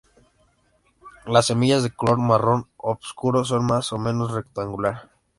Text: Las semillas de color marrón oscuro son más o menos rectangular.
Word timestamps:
Las 1.27 1.45
semillas 1.45 1.83
de 1.83 1.91
color 1.91 2.17
marrón 2.17 2.65
oscuro 2.75 3.45
son 3.45 3.67
más 3.67 3.93
o 3.93 3.99
menos 3.99 4.31
rectangular. 4.31 5.11